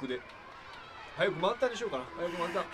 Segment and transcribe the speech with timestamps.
[0.00, 0.20] ックで。
[1.16, 1.98] 早く満タンにしようか。
[1.98, 2.64] な早く満タン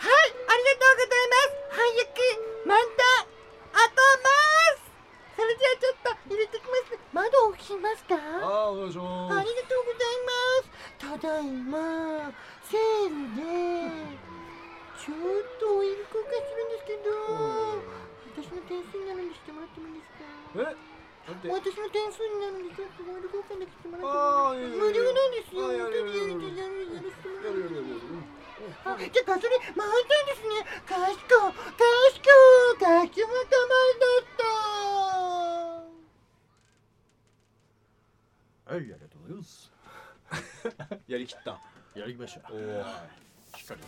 [42.26, 43.80] やりましたおおしっかり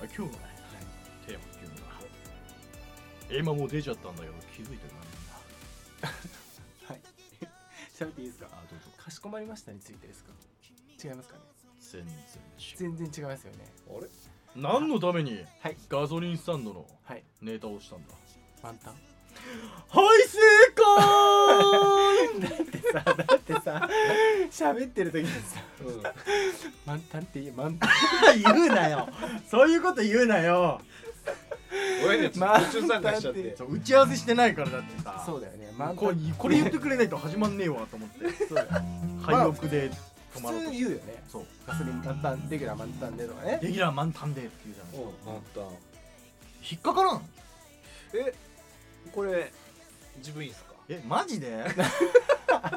[0.00, 0.32] あ今日のね
[1.26, 1.80] テーマっていうのが
[3.30, 4.94] 今もう出ちゃったんだけど気づいてる
[6.02, 6.08] な。
[6.88, 7.00] はい。
[7.94, 8.48] 喋っていいですか？
[8.50, 8.86] あどうぞ。
[8.96, 10.32] かしこまりましたについてですか？
[11.04, 11.42] 違いますかね？
[11.78, 12.26] 全然違う
[12.96, 13.66] 全然違いますよね。
[13.90, 14.08] あれ？
[14.56, 15.76] 何のためにはい。
[15.90, 17.24] ガソリンスタンドのはい。
[17.42, 18.14] ネタをしたんだ？
[18.62, 18.98] 満タンは
[20.16, 20.38] い正
[20.74, 23.88] 解だってさ、だってさ、
[24.50, 26.02] 喋ってる時にさ、うん
[26.86, 29.08] 満タンって言え、満タン言うなよ。
[29.50, 30.80] そういうこと言うなよ。
[32.04, 35.70] 俺ね途まあ中参加しちゃってそう打ち合わせしてないからだってさそうだよね。
[35.76, 36.34] 満タこれン。
[36.38, 38.68] これ言ってくれないと始まんねえわと思ってそうだよ。
[39.22, 39.92] 廃屋で止
[40.30, 41.22] 普まろうと通言うよね。
[41.28, 43.60] そうガソリン満タン、レギュラー満タンでとかね。
[43.62, 45.64] レギュラー満タンでって言うじゃないうん満タン
[46.70, 47.22] 引っかからん
[48.14, 48.34] え
[49.12, 49.52] これ
[50.18, 50.67] 自分いいっすか？
[50.88, 51.64] え マジで？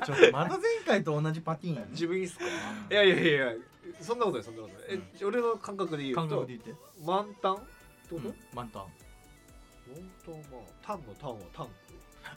[0.06, 2.46] ちょっとまた前回と同じパティーン自分いいっすか？
[2.90, 3.62] いやいやいやいや
[4.02, 4.84] そんなことないそんなことない。
[5.20, 6.82] え俺の感覚で言うと感覚で言って。
[7.04, 7.56] 満タン？
[7.56, 7.64] って
[8.12, 8.28] こと？
[8.28, 8.36] うん。
[8.54, 8.84] 満タン。
[8.84, 11.72] 満タンはタンのタンはタンク？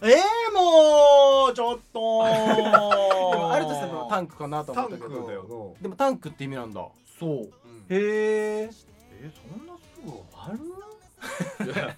[0.00, 2.24] えー、もうちょっと
[3.32, 5.20] でもあるとしたらタンクかなとタン思ったけど。
[5.22, 6.86] クだよでもタンクって意味なんだ。
[7.18, 7.30] そう。
[7.30, 7.42] なうん。
[7.42, 7.44] へ
[7.90, 8.70] え。
[8.70, 10.50] えそんなすぐ終わ
[11.66, 11.72] る？
[11.72, 11.96] いや。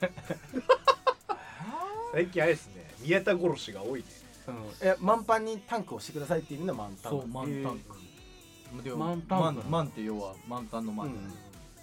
[2.12, 2.75] 最近あれですね
[3.06, 4.06] 宮田殺しが多いね。
[4.48, 4.54] うん。
[4.80, 7.12] え、満帆にタンクをしてくださいっていう意味の満タン。
[7.12, 8.82] そう満タンへー。
[8.82, 11.14] でも満タン満満って要は満タンの満。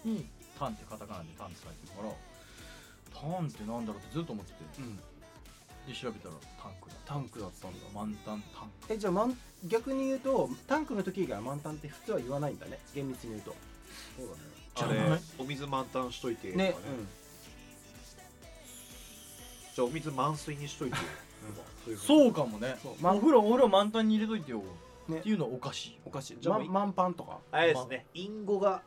[0.06, 0.14] うん。
[0.14, 0.26] に
[0.60, 2.14] タンってカタカナでタンって書いてるから。
[3.38, 4.58] タンってなんだろうってずっと思ってて。
[4.80, 4.98] うん。
[5.88, 7.78] で調べたらタンクだタンクだったんだ。
[7.94, 12.80] 満タンタンえじゃあ満逆に言うとタンクの時以外は満タンって普通は言わないんだね。
[12.94, 13.56] 厳密に言うと。
[14.18, 14.40] そうだね。
[14.76, 16.76] じゃあれお水満タンしといてとかね
[19.76, 22.76] じゃあお水満水にしといてそういうことそうかもね。
[22.82, 22.94] そう。
[22.94, 24.62] お風呂お風呂満タンに入れといてよ、
[25.10, 25.18] ね。
[25.18, 26.38] っていうのはおかしいおかしい。
[26.40, 27.40] じゃあま満パンとか。
[27.52, 28.06] あれですね。
[28.14, 28.82] 隠語が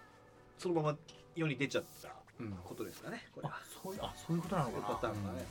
[0.58, 0.96] そのまま
[1.34, 2.08] 世に出ちゃった
[2.40, 2.52] うん。
[2.64, 3.26] ことですかね。
[3.34, 3.54] これは。
[3.56, 5.46] あそういうあそういうことなのこういうかなパターンがね。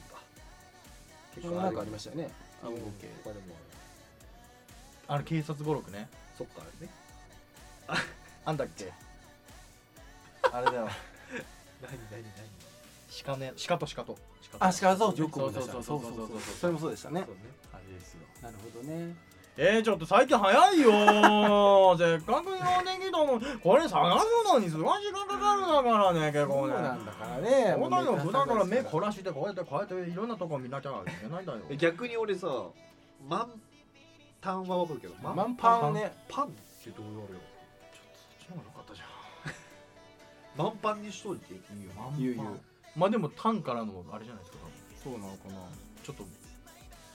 [1.36, 2.30] 結構なんかありましたよね。
[2.64, 2.88] あのでも
[5.08, 6.08] あの警察語録ね。
[6.38, 6.62] そっか。
[6.62, 6.94] あれね。
[8.46, 8.92] あんだっけ？
[10.52, 10.90] あれだよ。
[11.82, 12.65] 何 何？
[13.24, 14.18] 鹿ね鹿と鹿と。
[14.60, 15.74] あしかそうよくそう思い出した。
[15.74, 16.28] そうそうそうそう。
[16.28, 17.22] そうそれもそうでしたね。
[17.22, 17.42] 何そうね。
[17.74, 19.16] あれですよなるほどね。
[19.58, 21.98] えー、ちょっと最近早いよー。
[21.98, 27.76] せっかく用できたのにこれ探すのにすごい時間かかるんだからね結そう構ねなんだからね。
[27.80, 31.60] そうだよ普段から目こ凝らしてこうやってこうやっていろんなとこ見なきゃいけないんだよ。
[31.70, 32.48] え逆に俺さ
[33.26, 33.50] 満
[34.42, 36.12] タンはわかるけど満パンね。
[36.28, 36.50] パンっ
[36.84, 37.40] てどう言われる
[37.94, 39.06] そっちの方がよかったじゃ
[40.62, 41.92] 満パンにしといていいよ。
[42.12, 42.60] ん言う言う
[42.96, 44.60] まあでもタンからのあれじゃないですか
[45.04, 45.56] そうなのかな。
[46.04, 46.24] ちょっと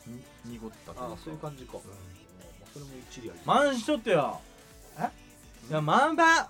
[0.06, 1.82] に濁ったとああそういう感じか、まあ
[2.72, 3.40] それも一理あり。
[3.44, 4.40] マンしとってよ。
[4.98, 5.10] え？
[5.70, 6.46] いやマンパン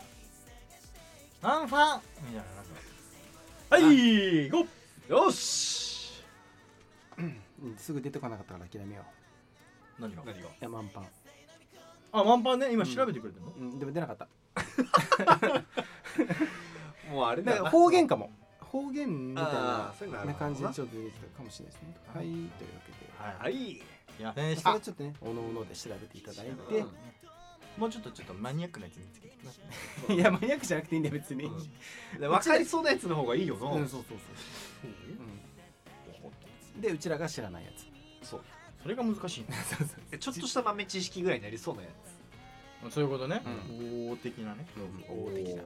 [1.42, 2.00] マンファン。
[2.22, 2.74] みたいななんか。
[3.70, 4.48] はい。
[4.50, 4.66] ゴー。
[5.08, 6.22] よし。
[7.18, 7.40] うん
[7.76, 9.02] すぐ出てこなかったから諦めよ
[9.98, 10.02] う。
[10.02, 10.22] 何が？
[10.24, 10.48] 何が？
[10.48, 11.06] いや満パン
[12.12, 12.72] あマンパンね。
[12.72, 14.28] 今調べてくれてるの、うんでも出なかった。
[17.10, 17.64] もうあれだよな。
[17.64, 18.30] だから方言かも
[18.70, 19.94] 方言みたいあ
[20.26, 20.34] な。
[20.34, 21.96] 感じでなちょっと出てきたかもしれないですね。
[22.14, 22.36] はいとい。
[22.36, 22.50] うわ
[22.86, 23.36] けではい。
[23.38, 23.54] はい。
[23.72, 23.82] い
[24.18, 26.78] やせんでしそれたちょっとねおのおので調べていただいて。
[26.78, 26.88] うん。
[27.78, 29.58] もうちょっとちょっとマニアックなやつ見つけてきます
[30.08, 30.14] ね。
[30.14, 31.50] いやマニアックじゃなくていいんだよ別に。
[32.18, 34.90] で分かりそうなやつの方がいいよな、うんそうそうそう。
[36.74, 36.80] うん。
[36.80, 37.70] でうちらが知らないや
[38.22, 38.28] つ。
[38.28, 38.40] そう。
[38.82, 39.48] それが難しいね。
[39.78, 41.88] そうそうえちょっとした豆知識ぐらいになりそうなや
[42.88, 42.94] つ。
[42.94, 43.42] そういうことね。
[43.68, 44.66] う大的なね。
[45.08, 45.62] 大的な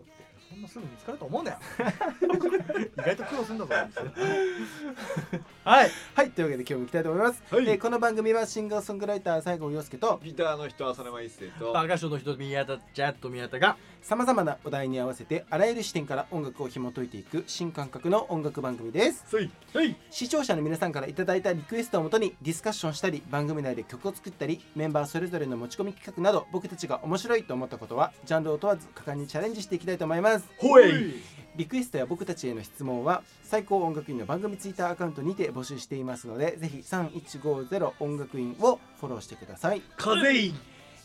[0.51, 1.59] そんなすぐ見つかると思うんだよ。
[2.97, 3.75] 意外と苦労するんだぞ。
[5.65, 5.91] はい。
[6.15, 6.31] はい。
[6.31, 7.69] というわけで今日も行きたいと思います、はい。
[7.69, 19.25] えーこの番組はシンガーソングライター西郷陽介とギターの人浅沼一生とバカショの人宮田ジャット宮田がさまざまなお題に合わせてあらゆる視点から音楽を紐解いていく新感覚の音楽番組です。
[19.35, 19.51] はい。
[19.75, 19.97] はい。
[20.11, 31.15] 視聴者の皆さんからいただいたリクエストをもとにディスカッションしたり番組内で曲を作ったりメンバーそれぞれの持ち込み企画など僕たちが面白いと思ったことはジャンルを問わず果敢にチャレンジしていきたいと思いますほい。
[31.57, 40.55] リクエストや僕たちへの質問は最高音楽院の番組ツイッターアカウントにて募集していますのでぜひ3150音楽院をフォローしてください、風い。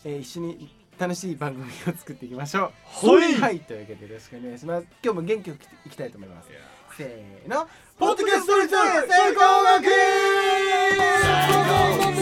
[0.04, 0.68] えー一緒に
[0.98, 2.72] 楽しい番組を作っていきましょう。
[2.84, 3.32] ほい。
[3.34, 3.60] はい。
[3.60, 4.86] というわけでよろしくお願いします。
[5.02, 6.48] 今日も元気よくいきたいと思います。
[6.94, 7.66] せーの。
[7.98, 8.74] ポッドキャストリツ
[9.08, 9.86] 最高音楽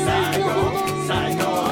[0.08, 1.67] 最高音楽と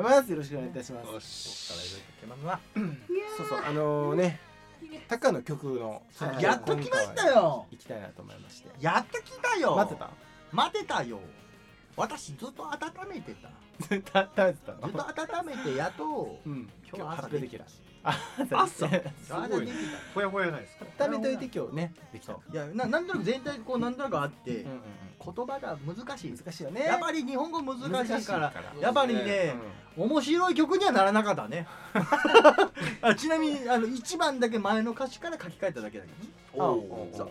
[0.00, 0.30] 思います。
[0.30, 1.12] よろしくお願いいたします。
[1.12, 1.72] よし。
[3.36, 4.40] そうそうあのね
[5.08, 6.02] タカの曲の
[6.40, 7.66] やっと来ましたよ。
[7.70, 8.70] 行きたいなと思いまして。
[8.80, 9.76] やっと来たよ。
[9.76, 10.10] 待ってた？
[10.52, 11.20] 待てたよ。
[11.96, 13.50] 私ずっと温めてた。
[13.86, 15.06] ずっと食べてたずっのと
[15.38, 16.38] 温めてやっと。
[16.46, 16.70] うん。
[16.92, 17.64] 今日朝発表できる
[18.04, 19.66] あ朝朝すごい。
[19.66, 19.72] ね
[20.14, 20.86] ほやほやないですか。
[20.98, 21.94] 食べといて今日ね。
[22.12, 22.32] できた。
[22.32, 24.80] いやななんとなく全体こうなんとなくあって、うんうんうん。
[25.22, 26.84] 言葉が難しい難しいよね。
[26.84, 28.80] やっぱり日本語難しいからから。
[28.80, 29.54] やっぱりね、
[29.96, 31.66] 面白い曲にはならなかったね。
[33.02, 36.30] あちなみにあの1番だけ前の歌詞から書き換えただけだけどね。
[36.58, 37.30] あおおお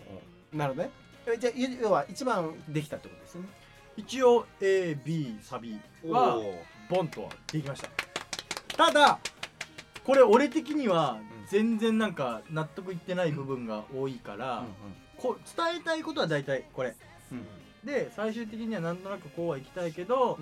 [0.53, 0.91] おなるほどね。
[1.25, 3.49] えじゃあ要は一番できたってことですよね。
[3.97, 6.53] 一応 AB サビはお
[6.89, 7.29] ボンとは。
[7.51, 7.89] できました。
[8.77, 9.19] ただ
[10.09, 11.47] これ俺的にはうん。
[11.49, 14.65] 全然なんか納得いってない部分が多いから、
[15.17, 16.95] こう伝えたいことは大体これ。
[17.31, 17.45] うん
[17.83, 20.37] で最終的にはなんとなくこうはいきたいけど、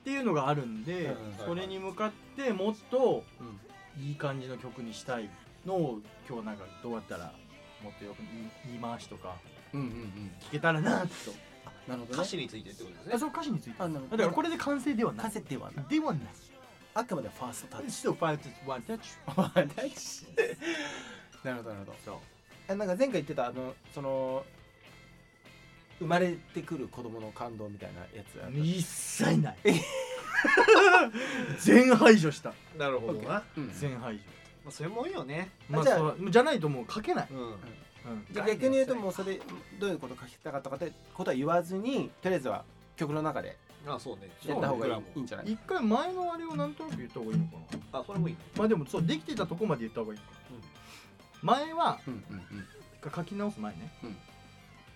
[0.00, 4.04] っていうのがあるんで、うんそれに向かってもっとうん。
[4.04, 5.28] いい感じの曲にしたい
[5.66, 7.32] のを今日なんかどうやったら
[7.82, 9.36] もっとよく言い言い回しとか
[9.74, 10.32] うんうんうん。
[10.40, 11.06] 聞けたらなと。
[11.86, 12.08] なるほどね。
[12.12, 13.12] 歌詞についてってことですね。
[13.14, 13.76] あその歌詞について。
[13.78, 14.16] あなるほど。
[14.16, 15.22] だからこれで完成ではない。
[15.22, 15.86] 完成ではない。
[15.88, 16.22] ではない
[16.94, 18.08] あくまでファーストタッチ。
[18.08, 19.00] Still five to one touch.
[21.44, 21.96] なるほどなるほど。
[22.04, 22.16] そう。
[22.68, 24.44] あなんか前回言ってたあのその
[25.98, 28.58] 生まれてくる子供の感動みたいなやつあった。
[28.58, 29.56] 一切ない。
[31.58, 32.52] 全排除した。
[32.76, 33.28] なるほどな。
[33.28, 33.72] まうん。
[33.72, 34.22] 全排除。
[34.68, 35.50] あそういうもんよね。
[35.70, 37.38] まあじゃあそうじゃないともう書けない、うん。
[37.38, 37.56] うん。
[38.30, 39.40] じゃあ逆に言うともうそれ
[39.80, 42.64] どういうこと書きたかったかってことは言わずにとりあえずは
[42.96, 43.56] 曲の中で
[43.86, 44.30] あそうね。
[44.46, 45.06] やった方がいい,、そうね。
[45.16, 45.52] いいんじゃない？
[45.52, 47.56] 一回前のあれをなんとなく言った方がいいのか
[47.92, 47.98] な。
[48.00, 48.40] あそれもいいね。
[48.56, 50.20] まあでもそうできてたとこまで言った方がいい。
[50.20, 50.32] のか、
[51.42, 53.12] 前はうんうんうん。
[53.14, 54.16] 書き直す前ね、うん。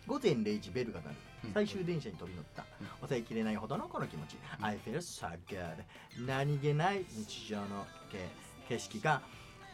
[0.06, 1.16] 午前0時ベルが鳴る、
[1.46, 1.52] うん。
[1.52, 2.86] 最終電車に飛び乗った、うん。
[2.86, 4.64] 抑えきれないほどのこの気持ち、うん。
[4.64, 8.18] I feel so good 何気ない日常の景
[8.68, 9.20] 景色が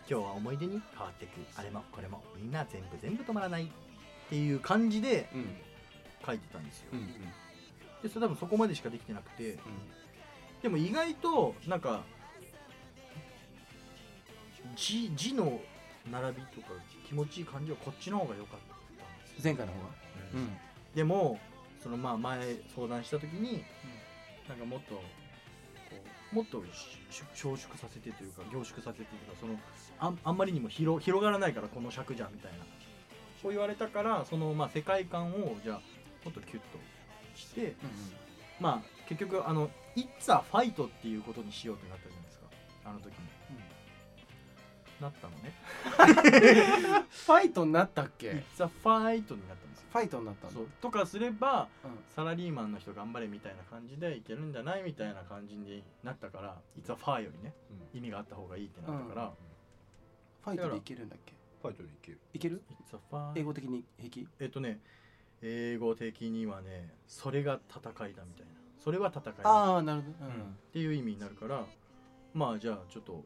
[0.08, 1.32] 今日は思い出に変わっていく。
[1.56, 2.23] あれもこれも。
[2.37, 3.65] みんな全部全部止まらない。
[3.65, 3.69] っ
[4.31, 5.47] ていう感じでうん。
[6.25, 7.06] 書いてたんですよ、うんうん
[8.02, 9.58] でそれ多分そこまでしかできてなくて。
[10.62, 12.04] でも意外となんか
[14.76, 15.60] 字字の
[16.08, 16.69] 並びとか
[17.08, 19.40] 気持ちいい感じはこっちの方が良かったんですよ。
[19.43, 19.87] 前回の方が？
[20.34, 20.56] うん。
[20.94, 21.40] でも
[21.82, 22.38] そのまあ前
[22.76, 23.64] 相談した時に、
[24.48, 25.02] なんかもっとこ
[26.32, 26.98] うもっとし
[27.34, 29.58] 小縮させてというか凝縮させてというかその
[29.98, 32.58] あんあんまりにも広広がらないからこの尺じゃみたいな。
[33.43, 35.81] そう言われたからそのまあ世界観をじゃあ
[36.25, 36.78] もっとキュッと
[37.34, 37.75] して
[38.61, 42.46] まあ結局あの「It's a fight」っていうことにしようってなったじゃないですか。
[42.84, 43.29] あの時に、
[45.01, 45.53] なったのね。
[47.10, 49.86] ファイトになったっ「け？It's a fight」になったんですよ。
[49.93, 50.69] ファイトになったそう。
[50.81, 51.91] とかすればうん。
[52.15, 57.53] サラリーマンの人頑張れみたいな感じでいけるんじゃないみたいな感じになったから「It's a fire」よりね
[57.93, 59.32] 意味があった方がいいってなったから。
[60.44, 61.34] ファイトでいけるんだっけ？
[61.62, 62.19] ファイトでいける。
[62.32, 64.29] いける「It's a fire」英語的に平気？
[64.41, 64.81] えっとね
[65.43, 68.53] 英語的にはねそれが戦いだみたいな。
[68.79, 69.49] それは戦いだ。
[69.49, 70.27] ああなるほど。
[70.27, 70.32] うん。
[70.32, 70.37] っ
[70.72, 71.67] ていう意味になるから
[72.34, 73.25] まあじゃあちょっと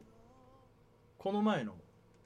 [1.17, 1.73] この前の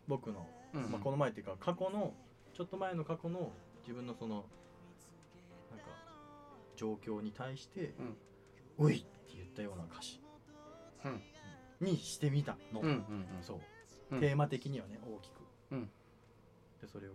[0.08, 0.92] 僕の、うんうん。
[0.92, 2.14] まあ、この前っていうか過去の
[2.54, 5.86] ちょっと前の過去の自分のそのなんか
[6.76, 7.94] 状況に対して
[8.78, 10.22] 「おい!」って言ったような歌詞。
[11.06, 11.22] うん。
[11.82, 13.26] にしてみたの、うんうんうん。
[13.42, 13.60] そう、
[14.12, 14.20] うん。
[14.20, 15.90] テーマ的にはね大きく、うん。
[16.80, 17.14] でそれを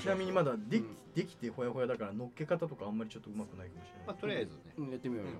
[0.00, 0.96] ちなみにまだで,、うん。
[1.14, 4.60] できてほやほやだから乗っけ方とかあんまりちょっとうまくないかもしれない、まあとりあえずね。
[4.78, 4.90] うん。
[4.90, 5.32] やってみようよ。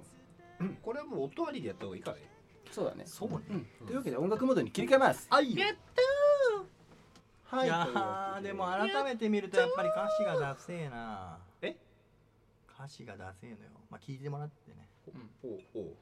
[0.82, 2.18] これはもう音ありでやった方がいいかね
[2.70, 3.04] そうだね。
[3.06, 3.40] そうね。
[3.50, 3.86] うん。
[3.86, 5.26] というわけで音楽モードに切り替えます。
[5.30, 5.56] はい。
[5.56, 8.52] やというわーけで。
[8.52, 11.38] も改めて見るとやっぱり歌詞がダセえな。
[11.62, 11.76] え？
[12.74, 13.58] 歌詞がダセえのよ。
[13.90, 14.88] まあ聞いてもらってね。
[15.42, 15.60] おう。
[15.74, 15.94] おう。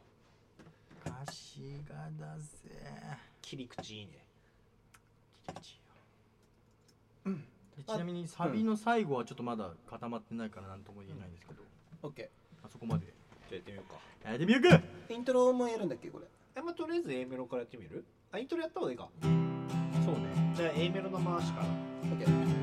[1.05, 2.71] 歌詞がだぜ
[3.41, 4.25] 切り口いいね
[7.25, 11.63] でちなみにサビの最後はちょっとまだ固まってないからなんとも言えないんですけど、
[12.03, 12.31] オッケ
[12.63, 13.07] あそこまで。
[13.51, 13.99] じゃあやってみようか。
[14.29, 16.27] やってみようかーイントロもやるんだっけこれ。
[16.55, 18.05] えまあとりあえず A メロからやってみる？
[18.31, 19.09] あイントロやった方がいいか。
[20.05, 20.53] そうね。
[20.55, 21.67] じゃあ A メロの回しから。
[21.67, 22.62] オッケー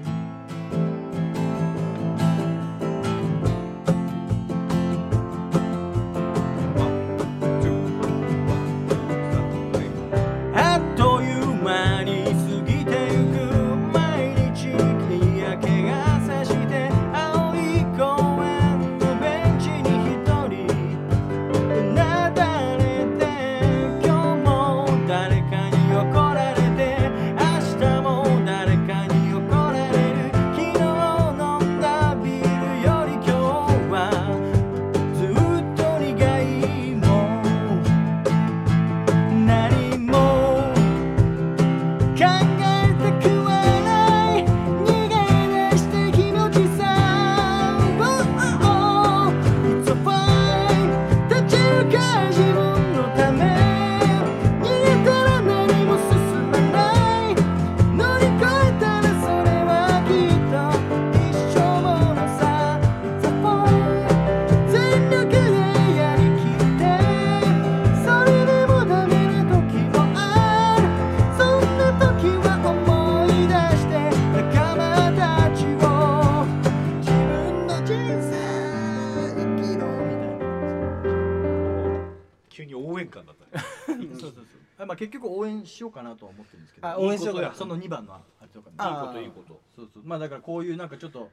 [85.00, 86.88] 結局応援しようかなとは思ってるんですけど。
[86.88, 87.42] あ応援しようか。
[87.42, 88.70] なその2番のあれとか。
[88.70, 89.62] ねあいいこといいこと。
[89.74, 90.04] そうそう。
[90.04, 91.30] まあだからこういうなんかちょっと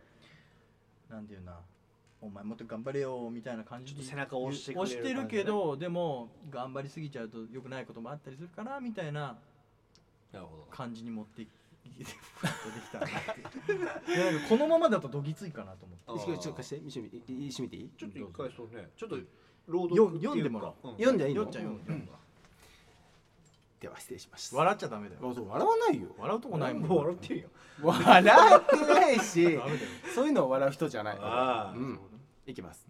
[1.11, 1.59] なんていうな。
[2.21, 5.89] お前もっと頑張れよみたいな感じで背中を押してくれる押してるけどで。
[5.89, 9.37] も頑張りすぎちゃうと良くないこともあったりするからみたいな。
[10.33, 10.67] なるほど。
[10.71, 11.45] 感じに持って
[11.85, 13.03] ふわっとできたっ
[13.67, 13.75] て。
[14.33, 16.27] なんかこのままだとどぎついかなと思って。
[16.27, 17.51] ちょっと貸してていい？
[17.51, 18.89] ちょっと一回そうね。
[18.97, 19.19] ちょっと
[19.67, 20.93] 朗よ読読んでもらおう。
[20.95, 20.97] ん。
[20.97, 21.45] 読んじゃいいの？
[21.45, 22.13] 読んで読んだ
[23.81, 24.55] では失礼します。
[24.55, 25.21] 笑っちゃダメだよ。
[25.31, 26.09] あそう笑わないよ。
[26.19, 26.89] 笑うとこないもん。
[26.89, 27.49] もう笑ってるよ。
[27.83, 28.23] 笑
[28.59, 29.59] ってないし。
[30.15, 31.19] そういうのを笑う人じゃない。
[31.21, 32.01] ああうん。
[32.47, 32.87] いきます。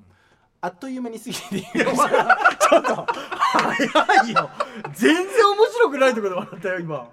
[0.60, 4.50] あっという間に過ぎていきいやお前ちょっと早いよ
[4.94, 6.68] 全然面白くないところで笑った。
[6.70, 7.10] よ今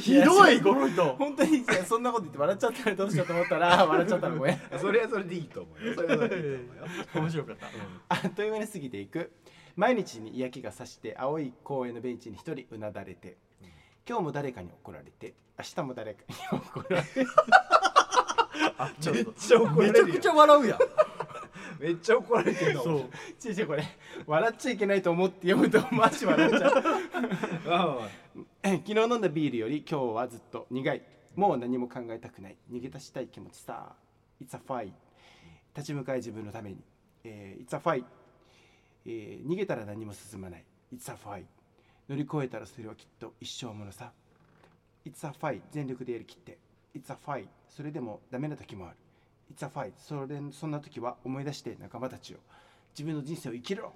[0.00, 2.90] ひどいこの人本当にそんなこと言って笑っちゃった。
[2.90, 3.58] らどうしようと思った。
[3.58, 4.28] ら笑っちゃった。
[4.28, 7.66] のごめんそれはそれでいいと思うよそれはそれでいいと思うよ面白かった。
[8.08, 9.32] あっという間に過ぎていく
[9.78, 13.36] 毎日に嫌気がさして青い公園のベンチに一人うなだれて
[14.08, 17.24] 今日も誰かに怒られて明日も誰かに怒られて。
[19.12, 20.78] めっちゃ怒られるよめちゃくちゃ笑うやん。
[21.80, 23.04] めっちゃ怒られてるのそう。
[23.38, 23.84] ちいちいこれ
[24.26, 26.82] 笑っちゃいけないと思って読むとマジ笑っちゃう。
[27.68, 28.08] あ
[28.64, 31.02] 昨日飲んだビールより今日はずっと苦い。
[31.36, 32.56] もう何も考えたくない。
[32.68, 33.94] 逃げ出したい気持ちさ。
[34.42, 34.90] It's a fight
[35.76, 36.82] 立ち向かい自分のために、
[37.22, 38.04] えー It's a fight、
[39.10, 40.64] えー逃げたら何も進まない。
[40.94, 41.44] It's a fight.
[42.08, 44.12] 乗り越えたらそれはきっと一生ものさ。
[45.06, 45.62] It's a fight.
[45.70, 46.58] 全力でやりきって。
[46.94, 47.48] It's a fight.
[47.70, 48.96] それでもダメな時もある。
[49.54, 49.92] It's a fight.
[49.96, 52.38] それそんな時は思い出して仲間たちを。
[52.92, 53.94] 自分の人生を生きろ。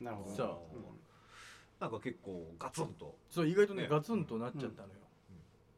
[0.00, 0.36] なるほどね。
[0.36, 0.48] そう。
[1.80, 3.14] なんか結構ガツンと。
[3.30, 3.88] そう意外とねね。
[3.88, 4.94] ガツンとなっちゃったのよ、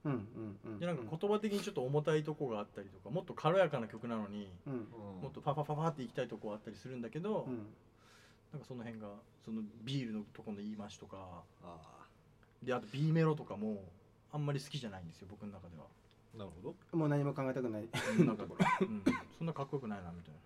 [0.05, 0.13] うん。
[0.13, 0.59] うん。
[0.65, 0.79] うん。
[0.79, 4.75] でなんか言葉的にちょっと重たいとこがあったりとかもっと軽やかな曲なのにうん。
[5.23, 7.67] もっとパパパパっていきたいとこあったりするんだけど、うん
[8.53, 9.09] なんかその辺が
[9.45, 11.43] そのビールのとこの言い回しとか。
[11.63, 11.97] あ
[12.63, 13.85] であと B メロとかも
[14.33, 15.85] あんまり好きじゃないんですよ僕の中では。
[16.35, 16.99] あなるほど。
[16.99, 17.89] もう何も考えたくない。
[18.19, 18.37] なん。
[18.37, 18.45] か、
[18.81, 19.03] うん、
[19.39, 20.41] そんなかっこよくないなみたいな。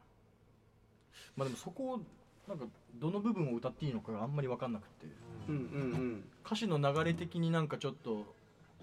[1.37, 2.01] まあでもそこを
[2.49, 2.67] なんか
[2.97, 5.07] どの部分を歌っていいのかがあんまり分かんなくて。
[5.49, 8.35] うんうん歌詞の流れ的になんかちょっと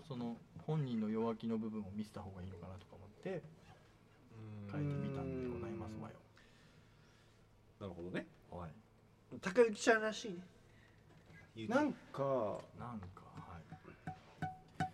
[0.07, 3.41] その本人の弱気の部分を見せた方がいいのかなとか思って
[4.71, 6.15] 書いてみたんでございますわよ。
[7.79, 8.15] なるほどね。
[8.15, 8.36] はい
[9.41, 10.37] 高幸ちゃんらしいね。
[11.57, 14.85] うんなんかなんかはい。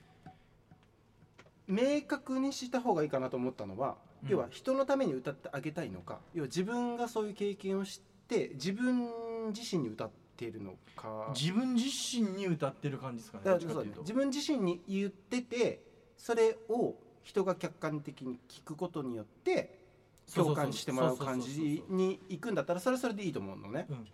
[1.68, 4.30] 明確にした方がいいかなと思ったのは、うん。
[4.30, 9.10] 要は人のために歌ってあげたいのか要は自分がそういう経験をして自分
[9.54, 11.34] 自身に歌っているのか。
[11.38, 14.02] 自分自身に歌ってる感じですかねだからそうどっちかっていうと。
[14.02, 15.84] 自分自身に言ってて
[16.18, 19.80] それを人が客観的に聞くことによって
[20.34, 23.86] 共感してもらう感じに行くんだったらそれはそれでいいと思うのね。
[23.90, 24.08] うん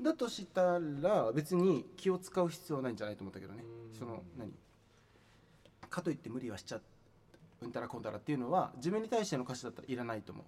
[0.00, 3.64] だとしたら別に気を使う必要はないんじゃないと思ったけどね。
[3.92, 3.98] うん。
[3.98, 4.52] その何？
[5.88, 6.80] かといって無理はしちゃ
[7.62, 10.44] うんたらこんたらっていうのは自分に対しての歌詞だったらいらないと思う。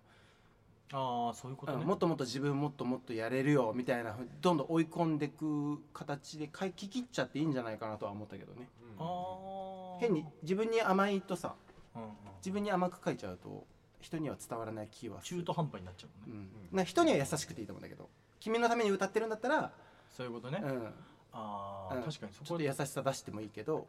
[0.92, 1.78] ああそういうことね。
[1.80, 8.68] うんもっともっと自分もっともっとやれるよみたいなどんどん追い込んでいく形で書き切っちゃっていいんじゃないかなとは思ったけどね。
[8.98, 9.04] うん。
[9.04, 11.54] ああ変に自分に甘いとさ
[11.94, 13.64] うんうん自分に甘く書いちゃうと
[14.00, 18.08] 人には伝わらない気は中途半端になっちゃうもんね、うん、な人には優しくていいと思うんだけど
[18.40, 19.72] 君のために歌ってるんだったら、
[20.10, 20.86] そういうことね、うん、
[21.32, 22.02] ああ、うん。
[22.02, 23.86] 確かにそちょっと優しさ出してもいいけど。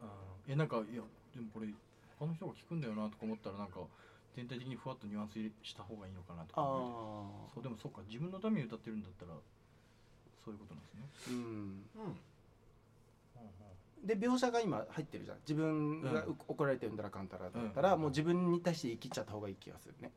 [0.48, 1.01] うん、えなんかいや
[1.36, 1.68] でもこれ
[2.20, 3.80] 他の人が聞くんだよなとか思ったらなんか
[4.36, 6.66] 全体的にふわっとニュアンス入れした方がいいのかなとかあ
[7.54, 9.34] そうでもそうか自分のために歌ってるんだったら
[10.44, 11.42] そういうことなんですね、ーうん
[12.06, 12.18] うん。
[14.08, 15.38] で描写が今入ってるじゃん。
[15.42, 16.38] 自分がうん。
[16.48, 18.01] 怒られてるんだらかんたらだったら、うん。
[18.01, 20.12] もう自分に対して生きちゃった方がいい気がするね。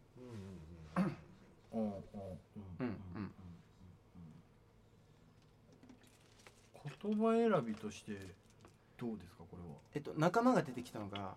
[1.75, 2.03] うんうんうん うん。
[2.81, 3.31] うんうんうん
[7.03, 8.13] 言葉選びとして
[8.99, 9.77] どうですかこれは？
[9.95, 11.35] えっと仲間が出てきたのが、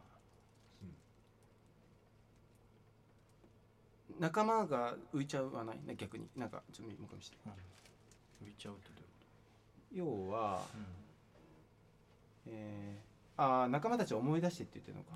[4.20, 6.28] 仲間が浮いちゃうはないね逆に。
[6.36, 7.38] なんかちょっと向こう見して
[8.44, 9.02] 浮いちゃうってど
[9.94, 10.80] ういうこ要はと
[12.48, 15.12] えー、あー仲間たちを思い出してって言ってるのか。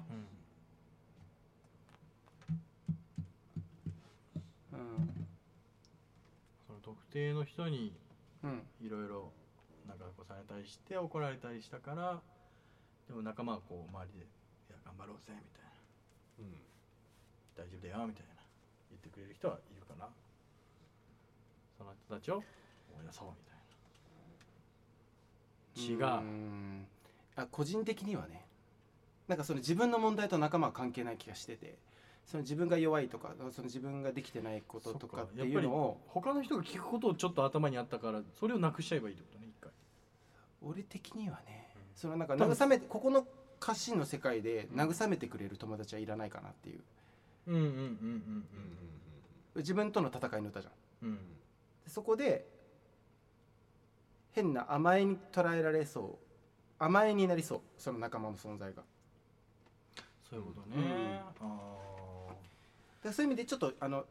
[4.73, 4.79] うん。
[4.79, 5.27] うん。
[6.67, 7.91] その特定の人に
[8.43, 8.65] うん。
[8.81, 9.31] いろいろなん
[10.27, 12.19] されたりして怒られたりしたから
[13.07, 14.25] でも仲間はこう周りで
[14.69, 15.71] 「いや頑張ろうぜ」みたいな。
[16.39, 16.61] うん
[17.55, 18.33] 「大丈夫だよ」みたいな
[18.89, 20.09] 言ってくれる人はいるかな。
[21.77, 22.43] その人たちを思
[23.01, 23.53] い出そうみた
[25.93, 26.17] いな。
[26.17, 26.87] 違ううん。
[27.35, 28.47] あ個人的にはね。
[29.27, 31.77] なんかその自分の問題と仲間は関係ない気がしてて
[32.25, 39.46] その自分が弱いとかその自分ができてないこととかっていうのを他の人が聞くことをちょっと頭にあったからそれをなくしちゃえばいいってことね
[40.61, 41.81] 俺的にはね、うん。
[41.95, 43.25] そのなんか慰めてここの
[43.61, 46.79] 歌詞の世界で慰めてくれる友達はいらないかなっていう。
[47.47, 48.43] うんうんうんうんうん
[49.55, 51.09] 自分との戦いの歌じゃん。
[51.09, 51.19] うん。
[51.87, 52.47] そこで
[54.33, 56.83] 変な甘えに捉えられそう。
[56.83, 57.61] 甘えになりそう。
[57.79, 58.83] その仲間の存在が。
[60.29, 61.21] そういうことね、
[63.03, 63.13] うん。
[63.13, 64.05] そういう意味でちょっとあの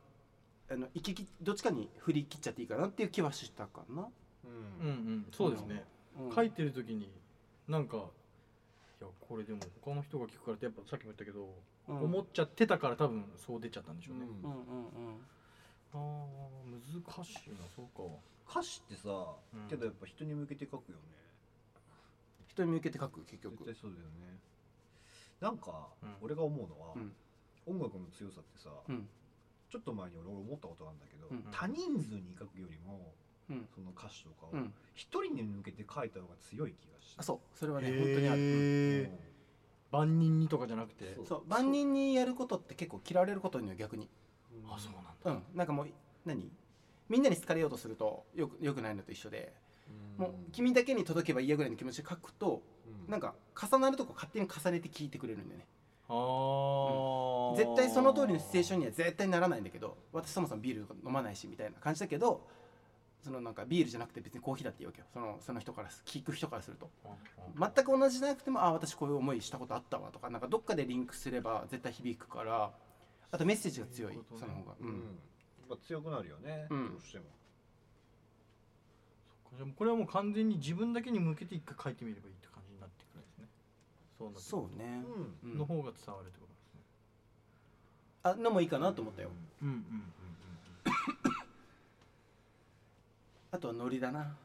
[0.69, 4.09] あの行ききどっちかに振り切っちゃっていいかなっていう気はしたかな、
[4.45, 4.88] うんーうん。
[4.88, 5.80] うんそうですね、うん
[6.35, 7.11] 書いてる時に
[7.69, 8.00] なんかい
[9.05, 11.55] やこれでも他の人が聞くからってやっぱさっきも言ったけど、
[11.89, 12.02] うん。
[12.05, 15.07] 思っちゃってたから多分そう出ちゃったんでしょうね、うんうんうん。
[15.09, 15.17] うん
[15.95, 18.02] あー難しいなそうか。
[18.49, 19.09] 歌詞ってさ、
[19.55, 19.69] うん。
[19.69, 21.02] けどやっぱ人に向けて書くよね。
[22.49, 23.65] 人に向けて書く結局。
[23.65, 24.39] 絶対そうだよね。
[25.41, 26.17] なんか、うん。
[26.23, 27.13] 俺が思うのは、うん。
[27.67, 29.09] 音楽の強さってさ、うん。
[29.71, 31.45] ちょっと前に俺思ったことがあるんだけど、うん。
[31.50, 34.73] 多人数に書くよりもうんその歌詞とかをうん。
[34.95, 37.15] 一人に向けて書いた方が強い気がして。
[37.19, 37.39] あそう。
[37.59, 39.11] それはね本当にある、へ
[39.93, 41.15] 万人にとかじゃなくて。
[41.17, 41.26] そう。
[41.26, 41.43] そう。
[41.47, 44.09] 万人にやることって結構嫌われることには逆に。
[44.65, 44.73] うん。
[44.73, 45.13] あそうなんだ。
[45.25, 45.56] うん。
[45.56, 45.89] なんかもう
[46.25, 46.50] 何？
[47.09, 49.52] みんなに好かれようとするとよくよくないのと一緒で、
[50.19, 50.25] うん。
[50.25, 52.63] もう君だけに届けばいいやぐらいの気持ちで書くと
[53.06, 53.11] うん。
[53.11, 55.67] なんか重なるとこ勝手に重ねて聞いてくれるんだよね。
[56.09, 57.56] あー。
[57.56, 62.47] 絶対その通りのシチュエーションには絶対ならないんだけど私そもそもビールとか飲まないしみたいな感じだけど
[63.26, 65.06] そのなんかビールじゃなくて別にコーヒーだっていいわけよ。
[65.12, 66.89] そのその人からす聞く人からすると。
[67.58, 72.71] 全く同じじゃなくてもあ私こういう思いしたことあったわとかなんかどっかでリンクすれば絶対響くから
[73.32, 74.47] あとメッセージが強いそういうことね。
[74.47, 74.89] その方が、うん。
[74.89, 76.91] やっぱ強くなるよね、うん。
[76.93, 77.25] どうしても。
[79.56, 83.49] じゃあこれはもう完全に自分だけに向けて一回書いてみればいいって感じになってくるんですね。
[84.17, 85.02] そうなそうね、
[85.43, 85.50] うん。
[85.50, 85.58] うん。
[85.58, 86.80] の方が伝わるってことですね。
[88.23, 89.30] あのもいいかなと思ったよ、
[89.62, 89.69] うん。
[89.69, 90.12] うんうん
[93.56, 94.36] あとはノリだな。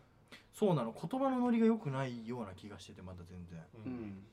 [0.53, 0.93] そうなの。
[0.95, 3.59] 言葉のノリが良くないような気がしててまだ全然。
[3.83, 3.91] ううん。
[4.07, 4.23] ん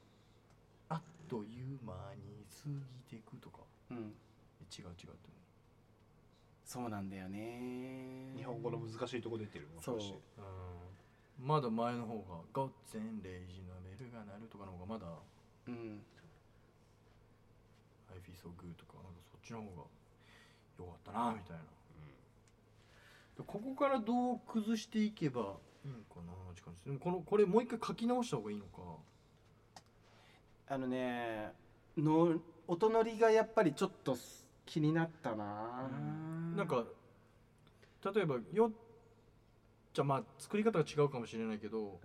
[0.88, 2.68] あっという間に過
[3.10, 3.58] ぎていくとか。
[3.90, 4.14] うん。
[4.70, 5.06] 違う違うって
[6.64, 8.32] そうなんだよね。
[8.36, 10.12] 日本語の難しいとこ出てるもしかし。
[10.12, 10.18] て
[11.40, 11.46] うん。
[11.46, 15.06] まだ前の方が「午前0時のベルが鳴る」とかの方がまだ
[15.66, 16.02] うん
[18.10, 19.82] 「I feel so good」とかなんかそっちの方が
[20.78, 21.62] 良かったなみたいな。
[21.62, 21.68] で
[23.46, 28.80] ここからどう崩していけばいいのかなって感じでもこのこれもう一回書き直した方がいいのか。
[30.70, 31.52] あのね
[31.96, 34.16] の音のりがやっぱりちょっと
[34.66, 35.88] 気になったな、
[36.54, 36.84] なんか
[38.14, 38.70] 例えばよ
[39.94, 41.98] じゃあまあ作り方が違うかもしれないけど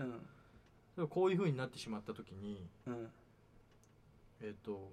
[0.97, 1.07] うん。
[1.09, 3.09] こういう風になってしまった時にうん。
[4.41, 4.89] えっ、と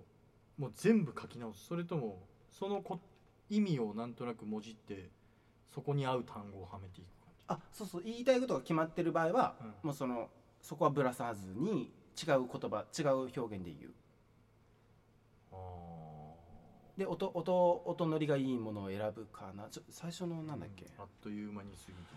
[0.59, 1.66] もう全部書き直す。
[1.66, 2.18] それとも
[2.50, 3.00] そのこ
[3.48, 5.09] 意味をなんとなくもじって
[5.74, 7.44] そこに合う単語をはめていく感じ。
[7.48, 8.02] あそうそう。
[8.04, 9.74] 言いたいことが決まってる場合は、うん。
[9.83, 10.28] もうその
[10.61, 13.92] そこはぶらさずに違う言葉違う表現で言う。
[15.52, 15.56] あ
[16.96, 19.68] で音音音乗りがいいものを選ぶかな。
[19.70, 22.16] ちょ最初のなんだっけ、あっという間に過ぎてい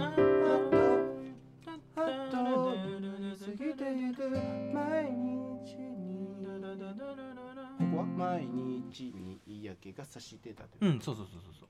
[0.00, 0.14] あっ
[2.30, 2.38] と
[3.44, 6.66] 過ぎてゆく毎日にこ
[7.36, 7.47] こ
[7.98, 10.80] は毎日に嫌気がさしてたという。
[10.80, 11.68] くうんそうそうそうそうそう。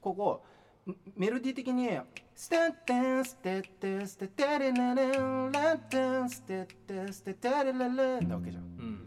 [0.00, 0.44] ここ
[0.86, 1.88] メメロディー的に
[2.34, 4.82] 「ステッテンステッテンステッテレレレ
[5.18, 8.62] ンラッテンステッテンステッテレレレン」なわけじゃん。
[8.64, 9.04] うん。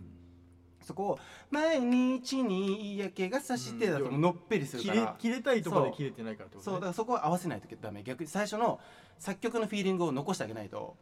[0.81, 6.73] そこを「毎日に嫌気がさして」だとのっぺりするから、切れたいとこで切れてないからってことそう。
[6.75, 8.03] だからそこは合わせないとダメ。
[8.03, 8.79] 逆に最初の
[9.17, 10.97] 作曲のフィーリングを残してあげないと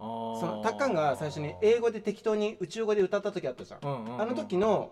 [0.00, 3.80] そのタッカンが最初に英語で適当に宇宙語で歌った時あったじゃん。
[3.82, 4.22] うんうんうん。
[4.22, 4.90] あの時の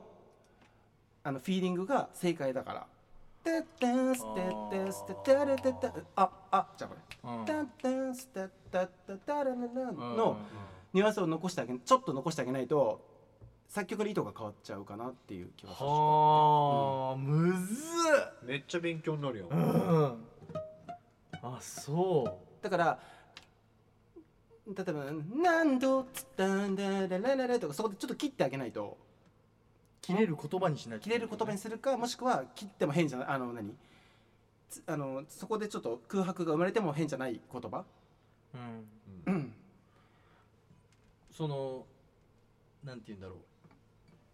[1.25, 2.87] あのフィーリングが正解だから
[3.45, 9.59] 「テッテンステッテンステッテレテテああじゃあこれうん「テッテンステッテッテテレレレン」
[9.97, 10.37] うんうんの
[10.93, 13.05] ニュアンスを残してあげちょっと残してあげないと
[13.69, 17.77] 作曲の意図が変わっちゃうかなっていう気がするはあむず
[18.43, 20.25] めっちゃ勉強になるよ、っうん
[21.43, 22.99] あそうだから
[24.77, 25.05] 例えば
[25.43, 28.99] 「何度つったんだララララ」とかそこでちょっと切ってあげないと。
[30.01, 33.77] 切れる言葉にしないと切れる言葉にするかもしくは切っても変じゃないあの何？
[34.71, 37.85] つあのそこでちょっと空白が生まれても変じゃない言葉。
[38.55, 38.89] うん。
[39.27, 39.55] うん。
[41.31, 41.85] その
[42.85, 43.39] なんて言うんだろう。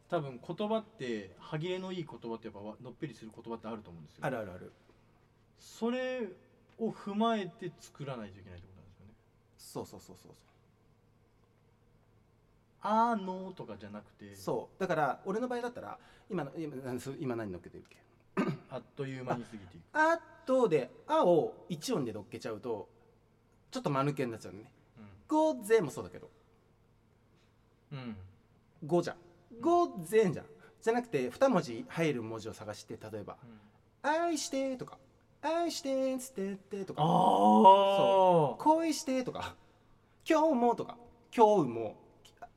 [0.08, 4.26] 多分言葉って歯切れのいい言葉ってやっぱわのっぺりする言葉ってあると思うんですよ。
[4.26, 4.72] あるあるある。
[5.58, 6.28] それ
[6.78, 8.73] を踏まえて作らないといけないってこ
[9.72, 10.32] となんですよねそうそうそうそう。
[12.82, 14.34] あーのーとかじゃなくて。
[14.34, 14.44] そう。
[14.44, 15.98] そうだから俺の場合だったら
[16.30, 17.96] 今の今何そう今何乗っけてるっけ？
[18.70, 22.88] あっという間に過ぎていく「あ」とで「あ」を一音で乗っけちゃうと
[23.70, 24.72] ちょっと間抜けになっちゃうのね
[25.28, 26.28] 「ごぜ」もそうだけど。
[27.92, 28.16] うん、うん
[28.86, 29.16] 「ご」じゃん
[29.60, 30.46] 「ごぜ」じゃん。
[30.82, 33.38] じゃなくて二文字入る文字を探して例えば
[34.02, 34.98] 「愛して」とか
[35.44, 37.02] 「愛して」つってってとか。
[37.02, 39.54] ああ恋してとか。
[40.28, 40.96] 今日もとか。
[41.34, 41.96] 今日も。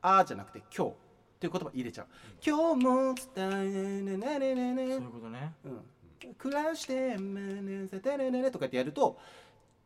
[0.00, 0.92] あーじゃなくて今日。
[0.92, 0.94] っ
[1.40, 2.06] ていう言葉入れちゃう。
[2.44, 5.54] 今日も伝えねねねねねそういうことね。
[5.64, 6.34] うん。
[6.34, 9.18] 暮らしてめねせてねねねとかってやると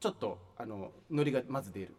[0.01, 1.95] ちょっとあのノリがまず出る。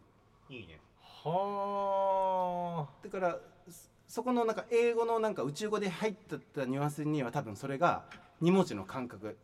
[0.48, 0.80] いいね。
[1.00, 3.38] はだから
[3.68, 8.04] そそこのなんか英語のなんか宇宙語で入ってたニュアンスには多分それが
[8.42, 9.36] 2文字の感覚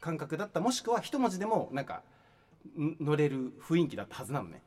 [0.00, 0.60] 感覚だった。
[0.60, 2.02] もしくは1文字でもなんか
[2.78, 4.62] ん乗れる雰囲気だったはずなのね。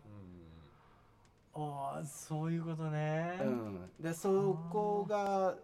[1.54, 3.40] ああーそういうことね。
[3.42, 5.56] うん、でそこが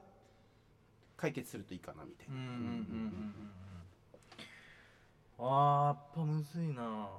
[1.18, 2.72] 解決するといいかなみたいな、うんうんうんうんう
[3.32, 3.34] ん
[5.38, 7.10] あーやっぱむずいな。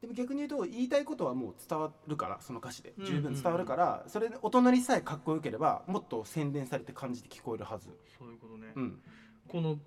[0.00, 2.92] でも逆に言うと言いたいことはもう伝わるからその歌詞で。
[2.98, 7.88] うん十分伝わるから、それで音乗りさえかっこよければもっと洗練されて感じて聞こえるはず。
[8.18, 9.00] そういうことね、うん。
[9.48, 9.78] この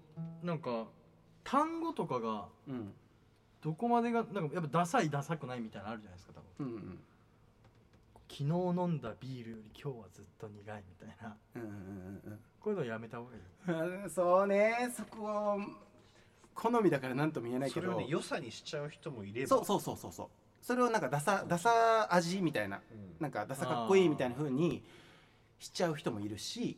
[0.44, 0.88] なんか
[1.44, 2.94] 単語とかがうん。
[3.62, 6.68] どこまでがなんかやっぱダサいダサくないみたいなのあるじゃないですか多分。
[6.68, 7.00] うんうん。
[8.30, 11.36] 昨日飲んだビールより今日はずっと苦いみたいな。
[11.56, 14.90] うんうんこういうのやめた方がいいうんうんそうね。
[14.96, 15.60] そこ
[16.54, 17.88] 好みだから何とも言えないけど。
[17.88, 19.48] それをね良さにしちゃう人もいれば。
[19.48, 20.28] そうそうそうそうそう。
[20.62, 22.78] それをなんかダサダサ味みたいな。
[22.78, 23.16] うん。
[23.20, 24.84] なんかダサかっこいいみたいな風に
[25.58, 26.78] しちゃう人もいるし、